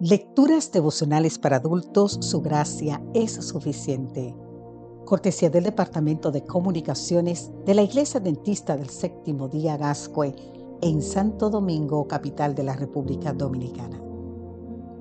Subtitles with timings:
[0.00, 4.34] Lecturas devocionales para adultos, su gracia es suficiente.
[5.04, 10.34] Cortesía del Departamento de Comunicaciones de la Iglesia Dentista del Séptimo Día Gascue
[10.80, 14.00] en Santo Domingo, capital de la República Dominicana.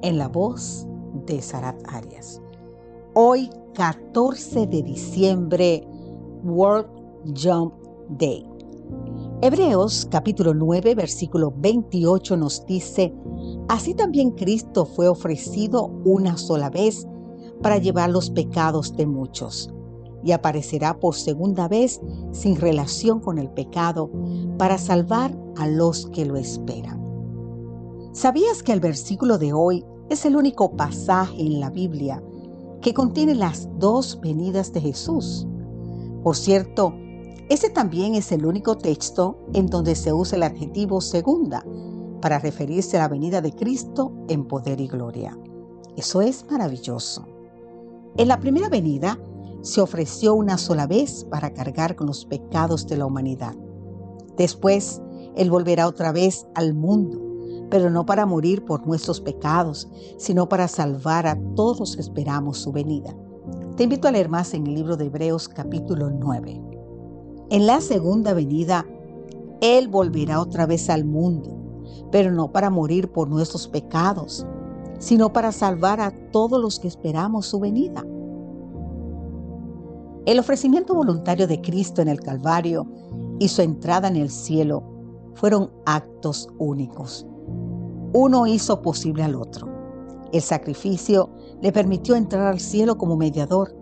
[0.01, 0.85] En la voz
[1.25, 2.41] de Sarat Arias.
[3.13, 5.87] Hoy, 14 de diciembre,
[6.43, 6.89] World
[7.41, 7.73] Jump
[8.09, 8.45] Day.
[9.41, 13.13] Hebreos capítulo 9, versículo 28 nos dice,
[13.69, 17.07] Así también Cristo fue ofrecido una sola vez
[17.61, 19.71] para llevar los pecados de muchos
[20.23, 22.01] y aparecerá por segunda vez
[22.31, 24.09] sin relación con el pecado
[24.57, 26.99] para salvar a los que lo esperan.
[28.11, 32.23] ¿Sabías que el versículo de hoy es el único pasaje en la Biblia
[32.81, 35.47] que contiene las dos venidas de Jesús?
[36.23, 36.95] Por cierto,
[37.49, 41.63] ese también es el único texto en donde se usa el adjetivo segunda
[42.21, 45.37] para referirse a la venida de Cristo en poder y gloria.
[45.95, 47.25] Eso es maravilloso.
[48.17, 49.19] En la primera venida
[49.61, 53.55] se ofreció una sola vez para cargar con los pecados de la humanidad.
[54.37, 55.01] Después,
[55.35, 57.19] Él volverá otra vez al mundo,
[57.69, 62.57] pero no para morir por nuestros pecados, sino para salvar a todos los que esperamos
[62.57, 63.15] su venida.
[63.75, 66.61] Te invito a leer más en el libro de Hebreos capítulo 9.
[67.49, 68.85] En la segunda venida,
[69.61, 71.58] Él volverá otra vez al mundo,
[72.11, 74.45] pero no para morir por nuestros pecados,
[74.99, 78.05] sino para salvar a todos los que esperamos su venida.
[80.25, 82.85] El ofrecimiento voluntario de Cristo en el Calvario
[83.39, 84.83] y su entrada en el cielo
[85.35, 87.25] fueron actos únicos.
[88.13, 89.67] Uno hizo posible al otro.
[90.31, 91.29] El sacrificio
[91.61, 93.75] le permitió entrar al cielo como mediador,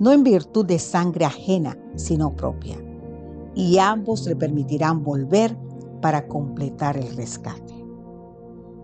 [0.00, 2.78] no en virtud de sangre ajena, sino propia
[3.54, 5.56] y ambos le permitirán volver
[6.00, 7.71] para completar el rescate.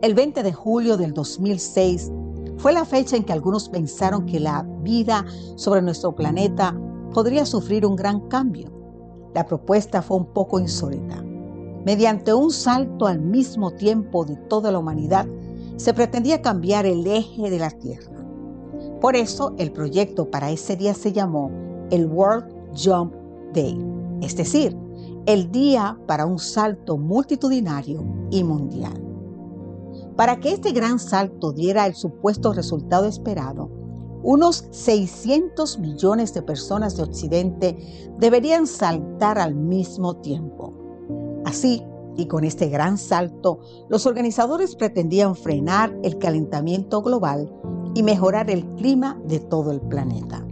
[0.01, 2.13] El 20 de julio del 2006
[2.59, 5.25] fue la fecha en que algunos pensaron que la vida
[5.57, 6.79] sobre nuestro planeta
[7.13, 8.71] podría sufrir un gran cambio.
[9.35, 11.23] La propuesta fue un poco insólita.
[11.85, 15.27] Mediante un salto al mismo tiempo de toda la humanidad,
[15.77, 18.25] se pretendía cambiar el eje de la Tierra.
[19.01, 21.51] Por eso el proyecto para ese día se llamó
[21.91, 23.15] el World Jump
[23.53, 24.77] Day es decir,
[25.27, 29.08] el día para un salto multitudinario y mundial.
[30.19, 33.71] Para que este gran salto diera el supuesto resultado esperado,
[34.25, 37.79] unos 600 millones de personas de Occidente
[38.19, 40.75] deberían saltar al mismo tiempo.
[41.45, 41.85] Así,
[42.17, 47.49] y con este gran salto, los organizadores pretendían frenar el calentamiento global
[47.95, 50.45] y mejorar el clima de todo el planeta.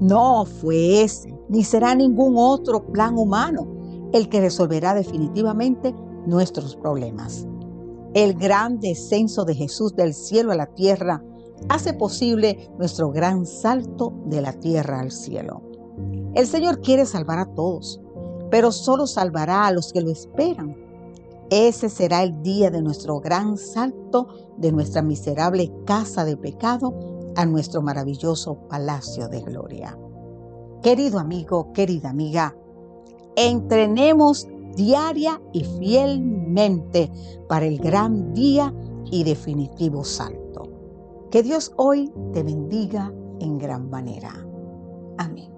[0.00, 3.66] No fue ese ni será ningún otro plan humano
[4.14, 5.94] el que resolverá definitivamente
[6.24, 7.47] nuestros problemas.
[8.14, 11.22] El gran descenso de Jesús del cielo a la tierra
[11.68, 15.62] hace posible nuestro gran salto de la tierra al cielo.
[16.34, 18.00] El Señor quiere salvar a todos,
[18.50, 20.76] pero solo salvará a los que lo esperan.
[21.50, 26.94] Ese será el día de nuestro gran salto de nuestra miserable casa de pecado
[27.36, 29.98] a nuestro maravilloso palacio de gloria.
[30.82, 32.56] Querido amigo, querida amiga,
[33.36, 34.46] entrenemos
[34.76, 36.37] diaria y fielmente
[37.48, 38.74] para el gran día
[39.10, 40.68] y definitivo salto.
[41.30, 44.32] Que Dios hoy te bendiga en gran manera.
[45.18, 45.57] Amén.